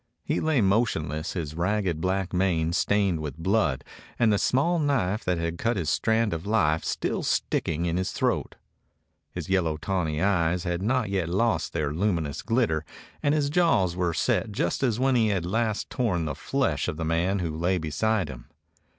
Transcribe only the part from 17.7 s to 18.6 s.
beside him.